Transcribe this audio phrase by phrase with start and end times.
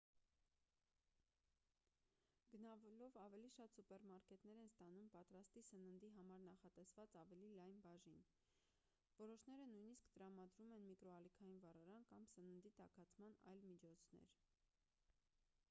[2.53, 8.23] գնալով ավելի շատ սուպերմարկետներ են ստանում պատրաստի սննդի համար նախատեսված ավելի լայն բաժին
[9.19, 14.33] որոշները նույնիսկ տրամադրում են միկրոալիքային վառարան կամ սննդի տաքացման այլ միջոցներ